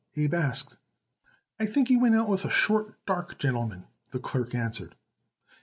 [0.17, 0.77] Abe asked.
[1.59, 4.95] "I think he went out with a short, dark gentleman," the clerk answered.